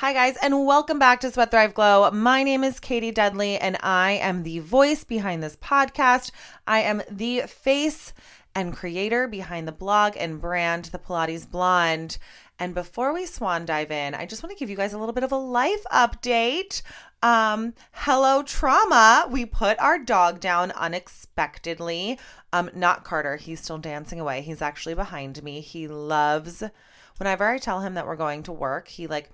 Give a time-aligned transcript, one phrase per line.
[0.00, 2.10] Hi, guys, and welcome back to Sweat Thrive Glow.
[2.10, 6.30] My name is Katie Dudley, and I am the voice behind this podcast.
[6.66, 8.14] I am the face
[8.54, 12.16] and creator behind the blog and brand, The Pilates Blonde.
[12.58, 15.12] And before we swan dive in, I just want to give you guys a little
[15.12, 16.80] bit of a life update.
[17.22, 19.26] Um, hello, trauma.
[19.30, 22.18] We put our dog down unexpectedly.
[22.54, 23.36] Um, not Carter.
[23.36, 24.40] He's still dancing away.
[24.40, 25.60] He's actually behind me.
[25.60, 26.64] He loves
[27.18, 29.30] whenever I tell him that we're going to work, he like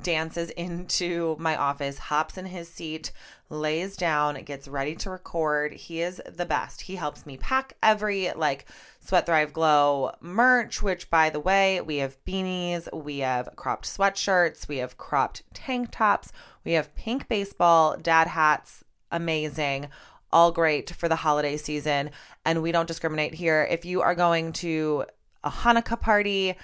[0.00, 3.12] dances into my office, hops in his seat,
[3.48, 5.72] lays down, gets ready to record.
[5.72, 6.82] He is the best.
[6.82, 8.66] He helps me pack every like
[9.00, 14.66] Sweat Thrive Glow merch, which by the way, we have beanies, we have cropped sweatshirts,
[14.66, 16.32] we have cropped tank tops,
[16.64, 18.82] we have pink baseball, dad hats,
[19.12, 19.88] amazing.
[20.32, 22.10] All great for the holiday season.
[22.44, 23.68] And we don't discriminate here.
[23.70, 25.04] If you are going to
[25.44, 26.56] a Hanukkah party,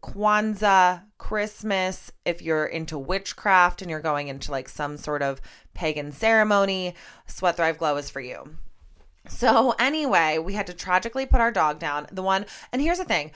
[0.00, 5.40] Kwanzaa, Christmas, if you're into witchcraft and you're going into like some sort of
[5.74, 6.94] pagan ceremony,
[7.26, 8.56] Sweat Thrive Glow is for you.
[9.28, 12.06] So, anyway, we had to tragically put our dog down.
[12.10, 13.32] The one, and here's the thing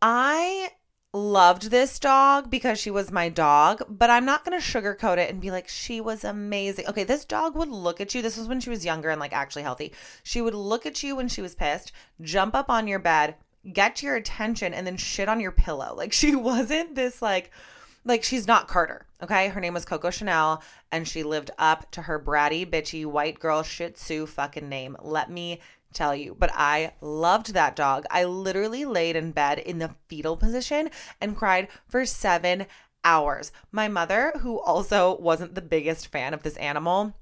[0.00, 0.70] I
[1.14, 5.30] loved this dog because she was my dog, but I'm not going to sugarcoat it
[5.30, 6.86] and be like, she was amazing.
[6.88, 8.22] Okay, this dog would look at you.
[8.22, 9.92] This was when she was younger and like actually healthy.
[10.22, 13.36] She would look at you when she was pissed, jump up on your bed,
[13.70, 15.94] get your attention and then shit on your pillow.
[16.02, 17.50] Like she wasn't this like
[18.04, 19.48] like she's not Carter, okay?
[19.48, 23.62] Her name was Coco Chanel and she lived up to her bratty bitchy white girl
[23.62, 24.96] shih tzu fucking name.
[25.00, 25.60] Let me
[25.92, 26.34] tell you.
[26.36, 28.04] But I loved that dog.
[28.10, 30.90] I literally laid in bed in the fetal position
[31.20, 32.66] and cried for 7
[33.04, 33.52] hours.
[33.70, 37.14] My mother, who also wasn't the biggest fan of this animal,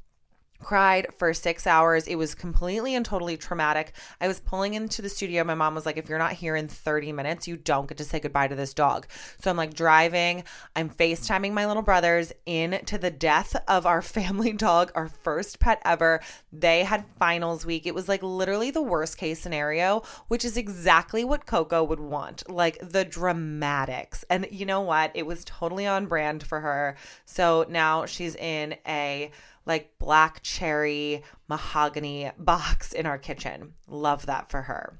[0.61, 2.06] cried for six hours.
[2.06, 3.94] It was completely and totally traumatic.
[4.20, 5.42] I was pulling into the studio.
[5.44, 8.05] My mom was like, if you're not here in 30 minutes, you don't get to
[8.05, 9.06] say goodbye to this dog.
[9.41, 10.44] So I'm like driving,
[10.77, 15.80] I'm FaceTiming my little brothers into the death of our family dog, our first pet
[15.84, 16.20] ever.
[16.52, 17.86] They had finals week.
[17.86, 22.48] It was like literally the worst case scenario, which is exactly what Coco would want
[22.48, 24.24] like the dramatics.
[24.29, 25.11] And you know what?
[25.14, 26.96] It was totally on brand for her.
[27.24, 29.30] So now she's in a
[29.70, 33.75] like black cherry mahogany box in our kitchen.
[33.86, 34.98] Love that for her.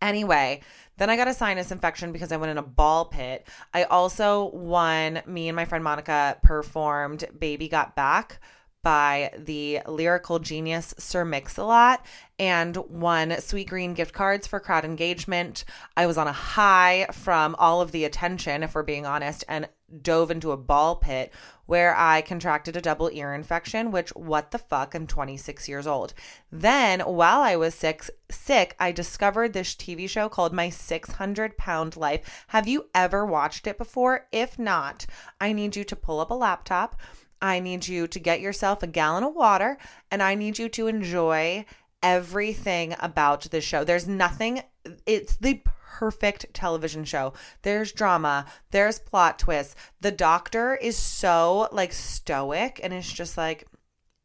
[0.00, 0.62] Anyway,
[0.96, 3.46] then I got a sinus infection because I went in a ball pit.
[3.72, 8.40] I also won, me and my friend Monica performed Baby Got Back
[8.82, 12.04] by the lyrical genius Sir Mix-a-Lot
[12.38, 15.64] and won Sweetgreen gift cards for crowd engagement.
[15.96, 19.68] I was on a high from all of the attention, if we're being honest, and
[20.00, 21.32] dove into a ball pit
[21.66, 26.14] where I contracted a double ear infection, which what the fuck, I'm 26 years old.
[26.50, 31.96] Then while I was sick, sick, I discovered this TV show called My 600 Pound
[31.96, 32.44] Life.
[32.48, 34.26] Have you ever watched it before?
[34.32, 35.06] If not,
[35.40, 37.00] I need you to pull up a laptop
[37.42, 39.76] I need you to get yourself a gallon of water
[40.12, 41.66] and I need you to enjoy
[42.00, 43.82] everything about this show.
[43.82, 44.62] There's nothing,
[45.06, 45.60] it's the
[45.98, 47.34] perfect television show.
[47.62, 49.76] There's drama, there's plot twists.
[50.00, 53.66] The doctor is so like stoic and it's just like,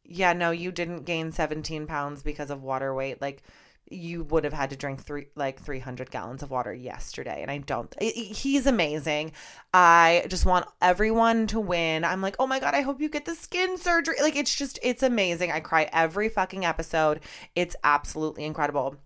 [0.04, 3.20] yeah, no, you didn't gain 17 pounds because of water weight.
[3.20, 3.42] Like,
[3.90, 7.56] you would have had to drink three like 300 gallons of water yesterday and i
[7.56, 9.32] don't he's amazing.
[9.72, 12.04] I just want everyone to win.
[12.04, 14.16] I'm like oh my god i hope you get the skin surgery.
[14.20, 15.52] Like it's just it's amazing.
[15.52, 17.20] I cry every fucking episode.
[17.56, 18.96] It's absolutely incredible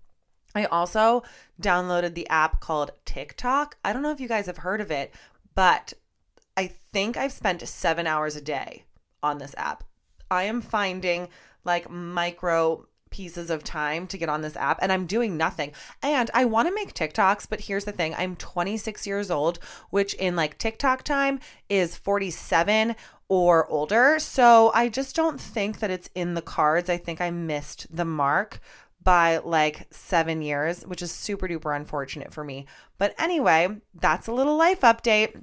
[0.54, 1.22] i also
[1.60, 5.12] downloaded the app called tiktok i don't know if you guys have heard of it
[5.54, 5.92] but
[6.56, 8.84] i think i've spent seven hours a day
[9.22, 9.84] on this app
[10.30, 11.28] i am finding
[11.64, 15.72] like micro pieces of time to get on this app and I'm doing nothing.
[16.02, 20.14] And I want to make TikToks, but here's the thing I'm 26 years old, which
[20.14, 21.38] in like TikTok time
[21.69, 22.96] is 47
[23.28, 24.19] or older.
[24.19, 26.90] So I just don't think that it's in the cards.
[26.90, 28.60] I think I missed the mark
[29.02, 32.66] by like seven years, which is super duper unfortunate for me.
[32.98, 35.42] But anyway, that's a little life update.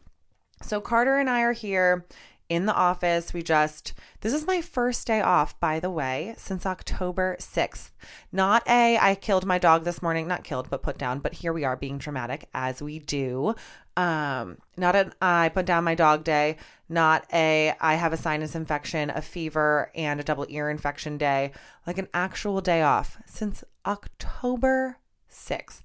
[0.61, 2.05] So Carter and I are here
[2.49, 3.31] in the office.
[3.31, 7.91] We just, this is my first day off, by the way, since October 6th.
[8.31, 11.53] Not a, I killed my dog this morning, not killed, but put down, but here
[11.53, 13.55] we are being dramatic as we do.
[13.95, 16.57] Um, not an I put down my dog day,
[16.87, 21.51] not a I have a sinus infection, a fever, and a double ear infection day,
[21.85, 24.97] like an actual day off since October
[25.29, 25.83] 6th.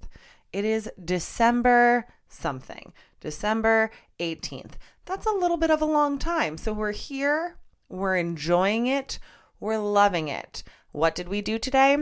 [0.52, 3.90] It is December something, December
[4.20, 4.74] 18th
[5.06, 6.56] that's a little bit of a long time.
[6.56, 7.56] So we're here,
[7.88, 9.18] we're enjoying it,
[9.60, 10.62] we're loving it.
[10.92, 11.96] What did we do today?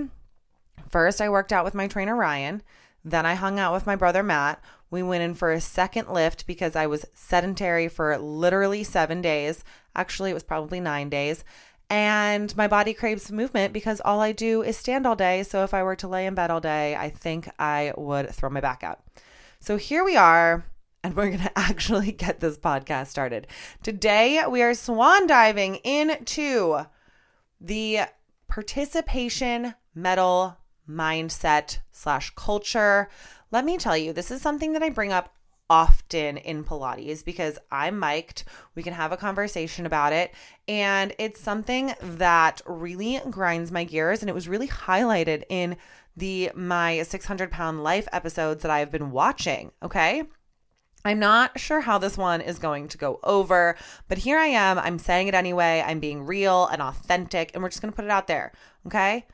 [0.89, 2.63] First, I worked out with my trainer Ryan.
[3.05, 4.63] Then I hung out with my brother Matt.
[4.91, 9.65] We went in for a second lift because I was sedentary for literally seven days.
[9.97, 11.45] Actually, it was probably nine days.
[11.89, 15.43] And my body craves movement because all I do is stand all day.
[15.43, 18.51] So if I were to lay in bed all day, I think I would throw
[18.51, 19.01] my back out.
[19.61, 20.65] So here we are,
[21.03, 23.47] and we're going to actually get this podcast started.
[23.83, 26.81] Today, we are swan diving into
[27.61, 28.01] the
[28.49, 30.57] participation medal
[30.89, 33.09] mindset slash culture.
[33.51, 35.35] Let me tell you, this is something that I bring up
[35.71, 38.45] often in Pilates because I'm mic'd.
[38.75, 40.35] We can have a conversation about it.
[40.69, 44.21] And it's something that really grinds my gears.
[44.21, 45.77] And it was really highlighted in
[46.15, 49.73] the my 600 pound life episodes that I've been watching.
[49.83, 50.25] Okay.
[51.05, 53.77] I'm not sure how this one is going to go over,
[54.09, 54.79] but here I am.
[54.79, 55.83] I'm saying it anyway.
[55.85, 58.53] I'm being real and authentic, and we're just going to put it out there.
[58.87, 59.27] Okay.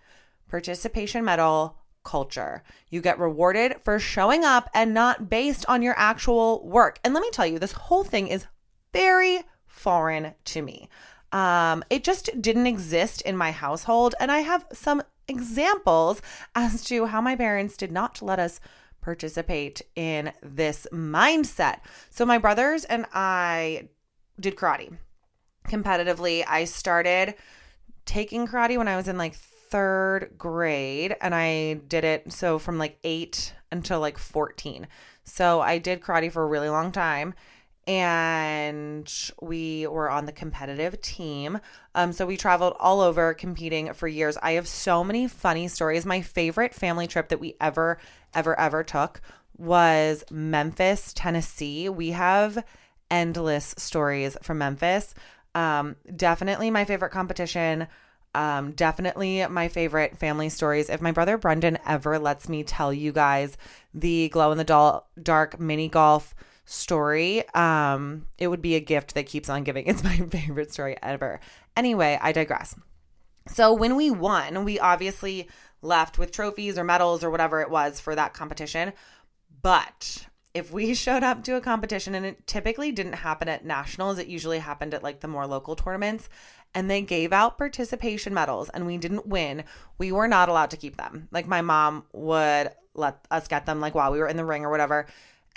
[0.49, 2.63] Participation medal culture.
[2.89, 6.99] You get rewarded for showing up and not based on your actual work.
[7.05, 8.47] And let me tell you, this whole thing is
[8.95, 10.89] very foreign to me.
[11.33, 14.15] Um, it just didn't exist in my household.
[14.19, 16.23] And I have some examples
[16.55, 18.61] as to how my parents did not let us
[19.09, 21.79] participate in this mindset.
[22.11, 23.89] So, my brothers and I
[24.39, 24.99] did karate
[25.67, 26.45] competitively.
[26.47, 27.35] I started
[28.05, 32.77] taking karate when I was in like third grade and I did it so from
[32.77, 34.87] like 8 until like 14.
[35.25, 37.33] So I did karate for a really long time
[37.89, 41.59] and we were on the competitive team.
[41.95, 44.37] Um, so we traveled all over competing for years.
[44.43, 46.05] I have so many funny stories.
[46.05, 47.99] My favorite family trip that we ever,
[48.35, 49.23] ever, ever took
[49.57, 51.89] was Memphis, Tennessee.
[51.89, 52.63] We have
[53.11, 55.15] endless stories from Memphis.
[55.55, 57.89] Um, definitely my favorite competition
[58.35, 60.91] um, definitely my favorite family stories.
[60.91, 63.57] If my brother Brendan ever lets me tell you guys
[63.95, 66.35] the glow in the dark mini golf
[66.69, 69.87] story, um, it would be a gift that keeps on giving.
[69.89, 71.41] It's my favorite story ever.
[71.77, 72.75] Anyway, I digress.
[73.49, 75.49] So when we won, we obviously
[75.81, 78.93] left with trophies or medals or whatever it was for that competition.
[79.63, 84.19] But if we showed up to a competition and it typically didn't happen at nationals,
[84.19, 86.29] it usually happened at like the more local tournaments
[86.75, 89.65] and they gave out participation medals and we didn't win,
[89.97, 91.29] we were not allowed to keep them.
[91.31, 94.67] Like my mom would let us get them like while we were in the ring
[94.67, 95.07] or whatever.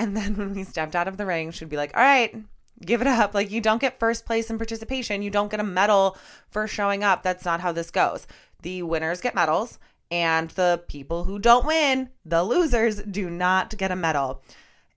[0.01, 2.35] And then when we stepped out of the ring, she'd be like, "All right,
[2.83, 3.33] give it up.
[3.33, 5.21] Like you don't get first place in participation.
[5.21, 6.17] You don't get a medal
[6.49, 7.21] for showing up.
[7.21, 8.25] That's not how this goes.
[8.63, 9.77] The winners get medals
[10.09, 14.41] and the people who don't win, the losers do not get a medal."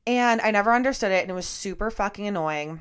[0.06, 2.80] And I never understood it and it was super fucking annoying.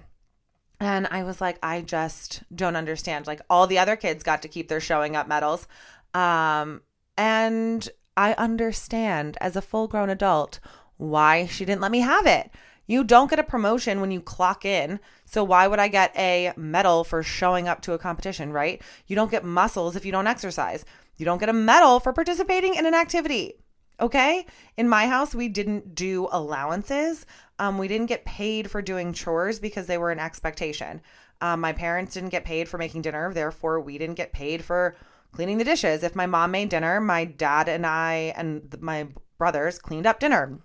[0.79, 3.27] And I was like, I just don't understand.
[3.27, 5.65] Like all the other kids got to keep their showing up medals.
[6.13, 6.81] Um,
[7.17, 7.87] and
[8.17, 10.59] I understand as a full grown adult
[10.97, 12.51] why she didn't let me have it.
[12.85, 14.99] You don't get a promotion when you clock in.
[15.25, 18.81] So why would I get a medal for showing up to a competition, right?
[19.07, 20.83] You don't get muscles if you don't exercise.
[21.15, 23.53] You don't get a medal for participating in an activity.
[24.01, 24.45] Okay?
[24.75, 27.25] In my house, we didn't do allowances.
[27.59, 31.01] Um, we didn't get paid for doing chores because they were an expectation.
[31.41, 34.95] Um, my parents didn't get paid for making dinner, therefore, we didn't get paid for
[35.31, 36.03] cleaning the dishes.
[36.03, 39.07] If my mom made dinner, my dad and I and my
[39.37, 40.59] brothers cleaned up dinner.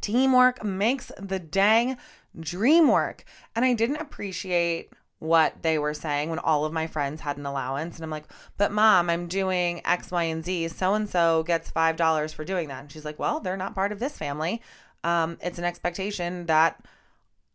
[0.00, 1.96] Teamwork makes the dang
[2.38, 3.24] dream work.
[3.54, 7.44] And I didn't appreciate what they were saying when all of my friends had an
[7.44, 7.96] allowance.
[7.96, 8.24] And I'm like,
[8.56, 10.68] but mom, I'm doing X, Y, and Z.
[10.68, 12.80] So and so gets $5 for doing that.
[12.80, 14.62] And she's like, well, they're not part of this family
[15.04, 16.84] um, it's an expectation that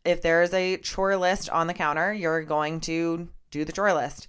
[0.04, 3.92] if there is a chore list on the counter, you're going to do the chore
[3.92, 4.28] list.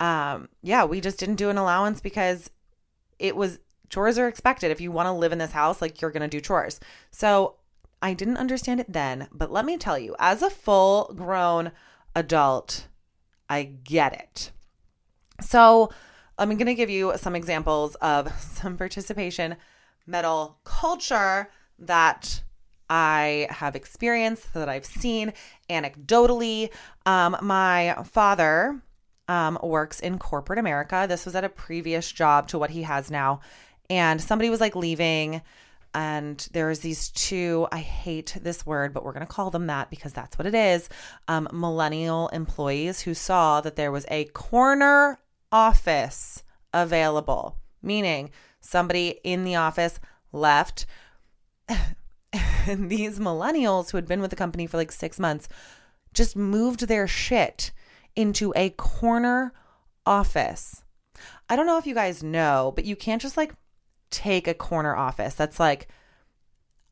[0.00, 2.50] Um, yeah, we just didn't do an allowance because
[3.18, 3.58] it was
[3.90, 4.70] chores are expected.
[4.70, 6.80] If you want to live in this house, like you're going to do chores.
[7.10, 7.56] So
[8.00, 11.72] I didn't understand it then, but let me tell you, as a full grown
[12.14, 12.86] adult,
[13.48, 14.52] I get it.
[15.40, 15.90] So
[16.38, 19.56] I'm going to give you some examples of some participation
[20.06, 22.42] medal culture that
[22.90, 25.32] I have experienced, that I've seen
[25.68, 26.70] anecdotally.
[27.04, 28.80] Um, my father
[29.28, 31.06] um, works in corporate America.
[31.08, 33.40] This was at a previous job to what he has now.
[33.90, 35.40] And somebody was like leaving,
[35.94, 39.90] and there's these two, I hate this word, but we're going to call them that
[39.90, 40.88] because that's what it is
[41.26, 45.18] um, millennial employees who saw that there was a corner
[45.50, 46.42] office
[46.74, 48.30] available, meaning
[48.60, 49.98] somebody in the office
[50.32, 50.84] left
[52.66, 55.48] and these millennials who had been with the company for like six months
[56.12, 57.70] just moved their shit
[58.14, 59.52] into a corner
[60.04, 60.82] office.
[61.48, 63.54] I don't know if you guys know, but you can't just like
[64.10, 65.88] take a corner office that's like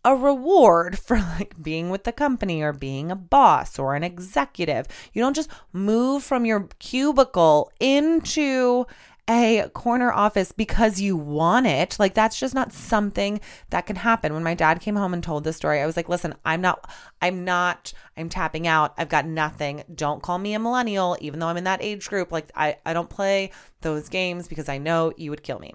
[0.05, 4.87] a reward for like being with the company or being a boss or an executive.
[5.13, 8.87] You don't just move from your cubicle into
[9.29, 11.99] a corner office because you want it.
[11.99, 14.33] Like that's just not something that can happen.
[14.33, 16.89] When my dad came home and told this story, I was like, "Listen, I'm not
[17.21, 18.95] I'm not I'm tapping out.
[18.97, 19.83] I've got nothing.
[19.93, 22.31] Don't call me a millennial even though I'm in that age group.
[22.31, 25.75] Like I I don't play those games because I know you would kill me."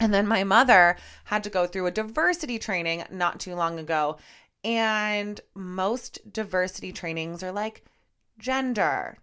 [0.00, 4.16] And then my mother had to go through a diversity training not too long ago.
[4.64, 7.84] And most diversity trainings are like
[8.38, 9.18] gender,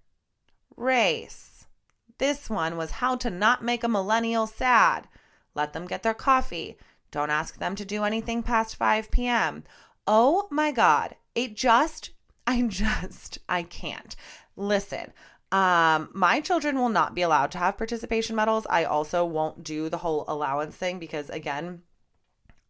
[0.75, 1.57] race,
[2.17, 5.07] this one was how to not make a millennial sad.
[5.53, 6.77] Let them get their coffee.
[7.11, 9.63] Don't ask them to do anything past 5 p.m.
[10.07, 11.15] Oh my God.
[11.35, 12.11] It just,
[12.45, 14.15] I just, I can't.
[14.55, 15.13] Listen,
[15.51, 18.67] um, my children will not be allowed to have participation medals.
[18.69, 21.83] I also won't do the whole allowance thing because, again,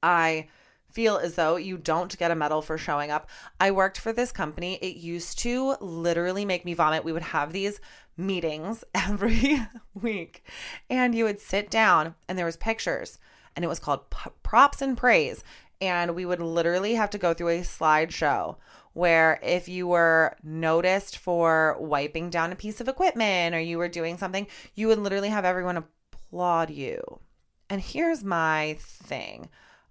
[0.04, 0.50] I
[0.92, 3.30] feel as though you don't get a medal for showing up.
[3.60, 4.76] I worked for this company.
[4.76, 7.04] It used to literally make me vomit.
[7.04, 7.80] We would have these
[8.18, 9.60] meetings every
[9.94, 10.44] week
[10.90, 13.20] and you would sit down and there was pictures
[13.56, 15.44] and it was called P- props and praise
[15.80, 18.56] and we would literally have to go through a slideshow
[18.98, 23.88] where if you were noticed for wiping down a piece of equipment or you were
[23.88, 27.20] doing something you would literally have everyone applaud you
[27.70, 29.50] and here's my thing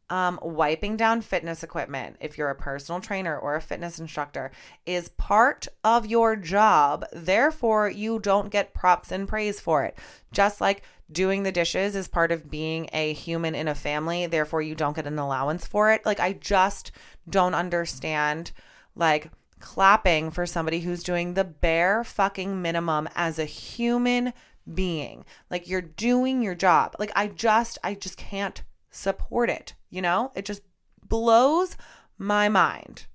[0.09, 4.53] um, wiping down fitness equipment, if you're a personal trainer or a fitness instructor,
[4.85, 7.05] is part of your job.
[7.13, 9.99] Therefore, you don't get props and praise for it.
[10.33, 14.63] Just like doing the dishes is part of being a human in a family, therefore,
[14.63, 16.07] you don't get an allowance for it.
[16.07, 16.93] Like, I just
[17.29, 18.53] don't understand,
[18.97, 24.33] like, clapping for somebody who's doing the bare fucking minimum as a human
[24.73, 25.25] being.
[25.51, 26.97] Like, you're doing your job.
[26.99, 29.75] Like, I just, I just can't support it.
[29.91, 30.63] You know, it just
[31.09, 31.77] blows
[32.19, 33.07] my mind.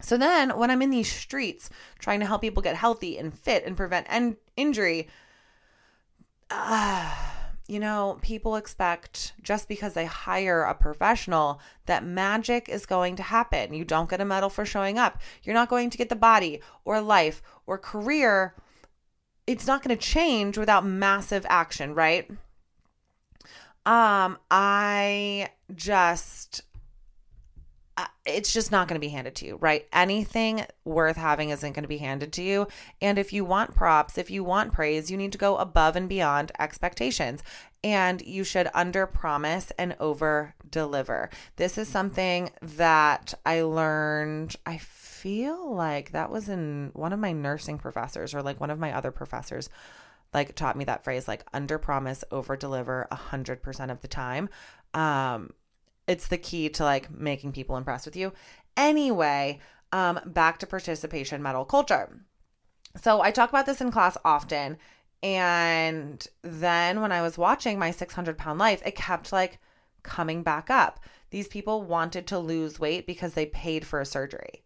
[0.00, 3.64] So then, when I'm in these streets trying to help people get healthy and fit
[3.64, 5.08] and prevent en- injury,
[6.50, 7.14] uh,
[7.68, 13.22] you know, people expect just because they hire a professional that magic is going to
[13.22, 13.74] happen.
[13.74, 15.20] You don't get a medal for showing up.
[15.42, 18.54] You're not going to get the body or life or career.
[19.46, 22.30] It's not going to change without massive action, right?
[23.84, 26.62] Um, I just
[28.24, 29.86] it's just not going to be handed to you, right?
[29.92, 32.68] Anything worth having isn't going to be handed to you.
[33.00, 36.08] And if you want props, if you want praise, you need to go above and
[36.08, 37.42] beyond expectations.
[37.82, 41.30] And you should under promise and over deliver.
[41.56, 44.56] This is something that I learned.
[44.66, 48.78] I feel like that was in one of my nursing professors or like one of
[48.78, 49.68] my other professors
[50.34, 54.08] like taught me that phrase like under promise over deliver a hundred percent of the
[54.08, 54.48] time
[54.92, 55.50] um
[56.08, 58.32] it's the key to like making people impressed with you
[58.76, 59.58] anyway
[59.92, 62.20] um back to participation medal culture
[63.00, 64.76] so i talk about this in class often
[65.22, 69.58] and then when i was watching my 600 pound life it kept like
[70.02, 71.00] coming back up
[71.30, 74.64] these people wanted to lose weight because they paid for a surgery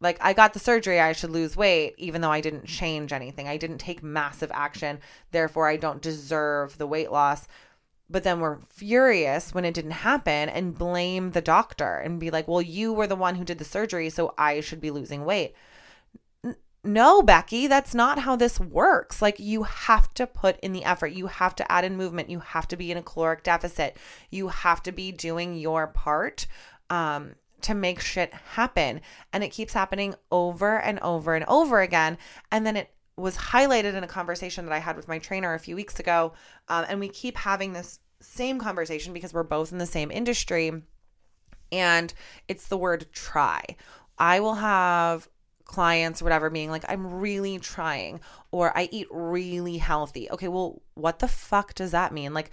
[0.00, 3.46] like I got the surgery, I should lose weight, even though I didn't change anything.
[3.46, 4.98] I didn't take massive action.
[5.30, 7.46] Therefore, I don't deserve the weight loss.
[8.10, 12.48] But then we're furious when it didn't happen and blame the doctor and be like,
[12.48, 15.54] well, you were the one who did the surgery, so I should be losing weight.
[16.82, 19.22] no, Becky, that's not how this works.
[19.22, 21.12] Like, you have to put in the effort.
[21.12, 22.30] You have to add in movement.
[22.30, 23.96] You have to be in a caloric deficit.
[24.30, 26.46] You have to be doing your part.
[26.88, 29.00] Um, to make shit happen.
[29.32, 32.18] And it keeps happening over and over and over again.
[32.50, 35.58] And then it was highlighted in a conversation that I had with my trainer a
[35.58, 36.32] few weeks ago.
[36.68, 40.72] Um, and we keep having this same conversation because we're both in the same industry.
[41.72, 42.12] And
[42.48, 43.62] it's the word try.
[44.18, 45.28] I will have
[45.64, 50.28] clients or whatever being like, I'm really trying, or I eat really healthy.
[50.30, 52.34] Okay, well, what the fuck does that mean?
[52.34, 52.50] Like,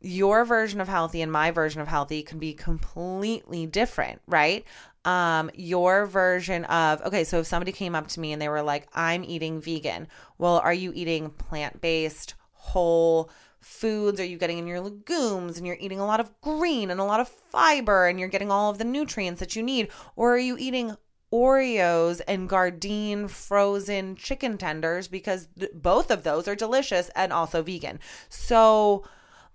[0.00, 4.64] your version of healthy and my version of healthy can be completely different, right?
[5.04, 8.62] Um, your version of, okay, so if somebody came up to me and they were
[8.62, 14.20] like, I'm eating vegan, well, are you eating plant based, whole foods?
[14.20, 17.04] Are you getting in your legumes and you're eating a lot of green and a
[17.04, 19.88] lot of fiber and you're getting all of the nutrients that you need?
[20.14, 20.96] Or are you eating
[21.32, 27.62] Oreos and Gardein frozen chicken tenders because th- both of those are delicious and also
[27.62, 28.00] vegan.
[28.30, 29.04] So,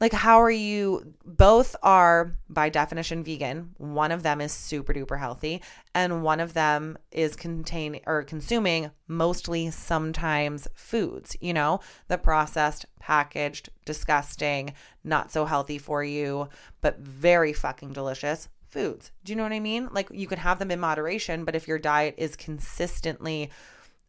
[0.04, 5.18] like how are you both are by definition vegan one of them is super duper
[5.18, 5.62] healthy
[5.96, 11.80] and one of them is containing or consuming mostly sometimes foods you know
[12.10, 14.74] the processed packaged disgusting
[15.06, 16.50] not so healthy for you
[16.82, 19.12] but very fucking delicious foods.
[19.24, 19.88] Do you know what I mean?
[19.92, 23.52] Like you can have them in moderation, but if your diet is consistently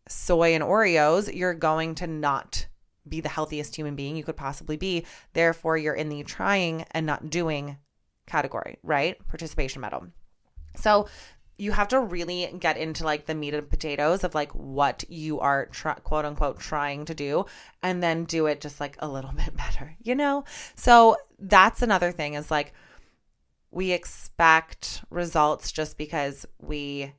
[0.08, 2.66] soy and Oreos, you're going to not
[3.08, 5.04] be the healthiest human being you could possibly be.
[5.32, 7.78] Therefore, you're in the trying and not doing
[8.26, 9.16] category, right?
[9.28, 10.06] Participation medal.
[10.76, 11.08] So,
[11.56, 15.38] you have to really get into like the meat and potatoes of like what you
[15.40, 15.66] are
[16.02, 17.46] quote unquote trying to do
[17.82, 20.44] and then do it just like a little bit better, you know?
[20.74, 22.72] So that's another thing is like
[23.70, 27.12] we expect results just because we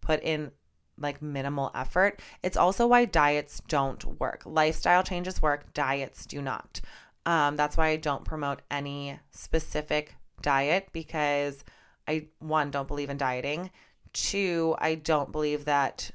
[0.00, 0.50] put in
[0.98, 2.20] like minimal effort.
[2.42, 4.42] It's also why diets don't work.
[4.44, 6.80] Lifestyle changes work, diets do not.
[7.26, 11.64] Um, that's why I don't promote any specific diet because
[12.06, 13.70] I, one, don't believe in dieting.
[14.12, 16.10] Two, I don't believe that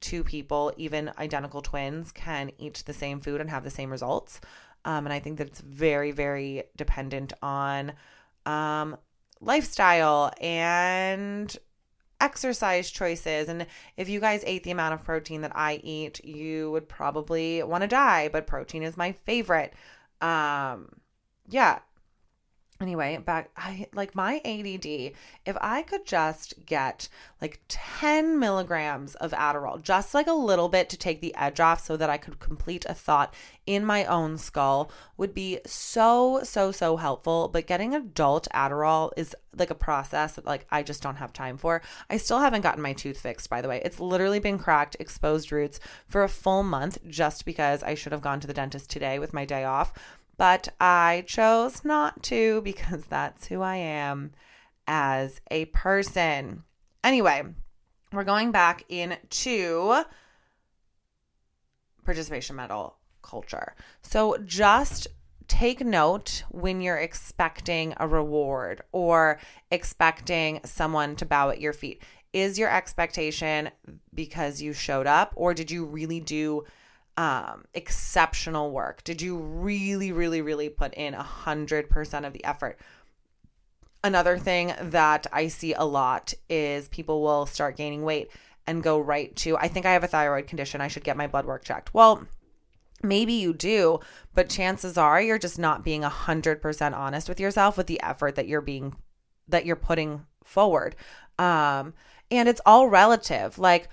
[0.00, 4.40] two people, even identical twins, can eat the same food and have the same results.
[4.84, 7.92] Um, and I think that it's very, very dependent on
[8.46, 8.96] um,
[9.40, 11.54] lifestyle and
[12.20, 13.48] exercise choices.
[13.48, 17.62] And if you guys ate the amount of protein that I eat, you would probably
[17.62, 19.74] want to die, but protein is my favorite.
[20.20, 20.88] Um,
[21.48, 21.80] yeah,
[22.80, 24.86] anyway back i like my add
[25.46, 27.08] if i could just get
[27.40, 31.84] like 10 milligrams of adderall just like a little bit to take the edge off
[31.84, 33.34] so that i could complete a thought
[33.66, 37.48] in my own skull would be so so so helpful.
[37.48, 41.56] But getting adult adderall is like a process that like i just don't have time
[41.56, 41.82] for.
[42.08, 43.82] I still haven't gotten my tooth fixed by the way.
[43.84, 48.20] It's literally been cracked exposed roots for a full month just because i should have
[48.20, 49.92] gone to the dentist today with my day off
[50.36, 54.32] but I chose not to because that's who I am
[54.86, 56.64] as a person.
[57.02, 57.42] Anyway,
[58.12, 60.02] we're going back into
[62.04, 63.74] participation medal culture.
[64.02, 65.08] So just
[65.48, 69.38] take note when you're expecting a reward or
[69.70, 72.02] expecting someone to bow at your feet.
[72.32, 73.70] Is your expectation
[74.14, 76.64] because you showed up or did you really do
[77.16, 79.02] um, exceptional work?
[79.04, 82.78] Did you really, really, really put in a hundred percent of the effort?
[84.04, 88.30] Another thing that I see a lot is people will start gaining weight
[88.66, 90.80] and go right to, I think I have a thyroid condition.
[90.80, 91.94] I should get my blood work checked.
[91.94, 92.26] Well,
[93.02, 94.00] maybe you do,
[94.34, 98.00] but chances are you're just not being a hundred percent honest with yourself with the
[98.02, 98.96] effort that you're being,
[99.48, 100.94] that you're putting forward.
[101.38, 101.94] Um,
[102.30, 103.58] and it's all relative.
[103.58, 103.88] Like,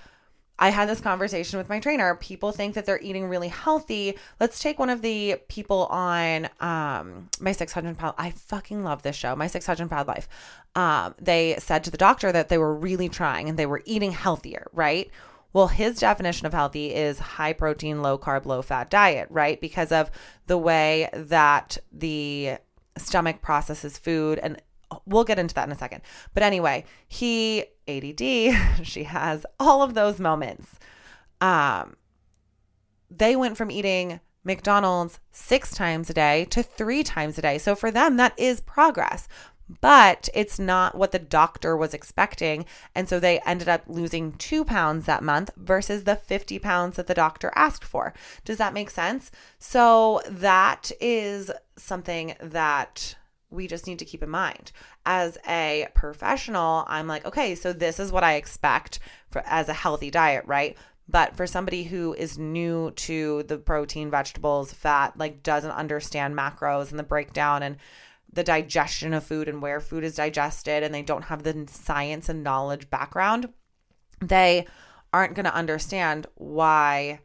[0.58, 2.14] I had this conversation with my trainer.
[2.16, 4.16] People think that they're eating really healthy.
[4.38, 8.14] Let's take one of the people on um, my 600 pound.
[8.18, 10.28] I fucking love this show, my 600 pound life.
[10.76, 14.12] Um, they said to the doctor that they were really trying and they were eating
[14.12, 15.10] healthier, right?
[15.52, 19.60] Well, his definition of healthy is high protein, low carb, low fat diet, right?
[19.60, 20.10] Because of
[20.46, 22.56] the way that the
[22.96, 24.60] stomach processes food and
[25.06, 26.02] we'll get into that in a second.
[26.32, 30.78] But anyway, he ADD, she has all of those moments.
[31.40, 31.96] Um
[33.10, 37.58] they went from eating McDonald's 6 times a day to 3 times a day.
[37.58, 39.28] So for them that is progress.
[39.80, 42.66] But it's not what the doctor was expecting.
[42.94, 47.06] And so they ended up losing two pounds that month versus the 50 pounds that
[47.06, 48.12] the doctor asked for.
[48.44, 49.30] Does that make sense?
[49.58, 53.16] So that is something that
[53.54, 54.72] we just need to keep in mind.
[55.06, 58.98] As a professional, I'm like, okay, so this is what I expect
[59.30, 60.76] for as a healthy diet, right?
[61.08, 66.90] But for somebody who is new to the protein, vegetables, fat, like doesn't understand macros
[66.90, 67.76] and the breakdown and
[68.32, 72.28] the digestion of food and where food is digested, and they don't have the science
[72.28, 73.52] and knowledge background,
[74.20, 74.66] they
[75.12, 77.20] aren't going to understand why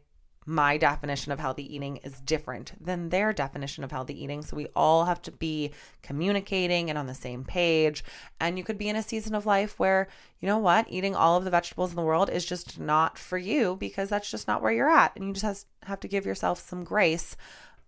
[0.50, 4.42] my definition of healthy eating is different than their definition of healthy eating.
[4.42, 5.70] So we all have to be
[6.02, 8.02] communicating and on the same page.
[8.40, 10.08] And you could be in a season of life where,
[10.40, 13.38] you know what, eating all of the vegetables in the world is just not for
[13.38, 15.14] you because that's just not where you're at.
[15.14, 17.36] And you just have to give yourself some grace.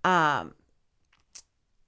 [0.05, 0.55] Um,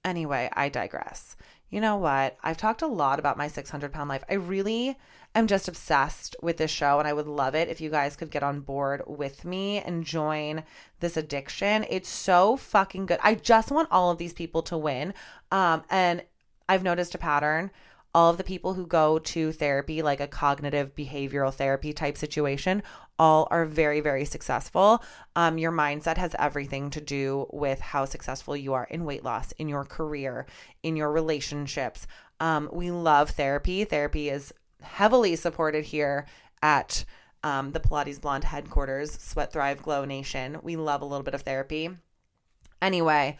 [0.03, 1.37] anyway, I digress.
[1.69, 2.35] You know what?
[2.43, 4.25] I've talked a lot about my 600 pound life.
[4.29, 4.97] I really
[5.39, 8.31] am just obsessed with this show, and I would love it if you guys could
[8.31, 10.63] get on board with me and join
[10.99, 11.85] this addiction.
[11.89, 13.19] It's so fucking good.
[13.21, 15.13] I just want all of these people to win.
[15.51, 16.23] Um, and
[16.69, 17.71] I've noticed a pattern.
[18.13, 22.81] All of the people who go to therapy, like a cognitive behavioral therapy type situation,
[23.19, 25.03] all are very, very successful.
[25.35, 29.51] Um, your mindset has everything to do with how successful you are in weight loss,
[29.53, 30.45] in your career,
[30.81, 32.07] in your relationships.
[32.39, 33.83] Um, we love therapy.
[33.83, 36.25] Therapy is heavily supported here
[36.61, 37.05] at
[37.43, 40.57] um, the Pilates Blonde headquarters, Sweat Thrive Glow Nation.
[40.63, 41.89] We love a little bit of therapy.
[42.81, 43.37] Anyway,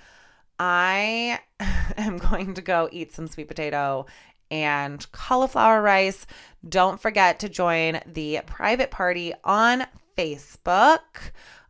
[0.60, 1.40] I
[1.98, 4.06] am going to go eat some sweet potato
[4.52, 6.26] and cauliflower rice.
[6.68, 9.86] Don't forget to join the private party on
[10.18, 11.00] Facebook.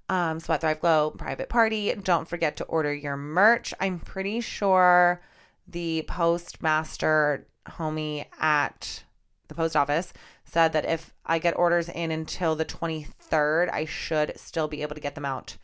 [0.09, 1.93] Um, Sweat Thrive Glow private party.
[1.95, 3.73] Don't forget to order your merch.
[3.79, 5.21] I'm pretty sure
[5.67, 9.04] the postmaster homie at
[9.47, 14.39] the post office said that if I get orders in until the 23rd, I should
[14.39, 15.57] still be able to get them out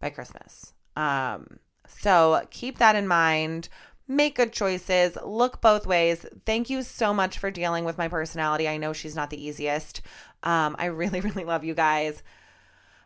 [0.00, 0.72] by Christmas.
[0.96, 3.68] Um, so keep that in mind.
[4.08, 5.18] Make good choices.
[5.24, 6.24] Look both ways.
[6.44, 8.68] Thank you so much for dealing with my personality.
[8.68, 10.02] I know she's not the easiest.
[10.42, 12.22] Um, I really, really love you guys.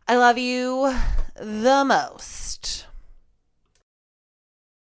[0.06, 0.94] I love you
[1.36, 2.86] the most.